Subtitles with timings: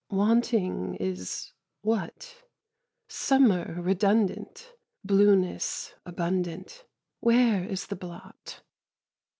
[0.09, 1.53] Wanting is
[1.83, 2.43] what?
[3.07, 6.85] Summer redundant, Blueness abundant,
[7.19, 8.61] Where is the blot?